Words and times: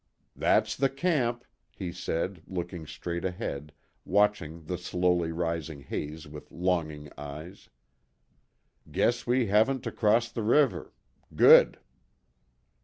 "That's 0.35 0.75
the 0.75 0.89
camp," 0.89 1.45
he 1.75 1.91
said, 1.91 2.41
looking 2.47 2.87
straight 2.87 3.23
ahead, 3.23 3.71
watching 4.03 4.63
the 4.65 4.79
slowly 4.79 5.31
rising 5.31 5.81
haze 5.81 6.27
with 6.27 6.51
longing 6.51 7.11
eyes. 7.19 7.69
"Guess 8.91 9.27
we 9.27 9.45
haven't 9.45 9.81
to 9.83 9.91
cross 9.91 10.31
the 10.31 10.41
river. 10.41 10.91
Good." 11.35 11.77